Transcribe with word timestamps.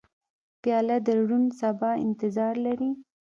پیاله 0.61 0.97
د 1.05 1.07
روڼ 1.27 1.43
سبا 1.61 1.91
انتظار 2.05 2.53
لري. 2.65 2.91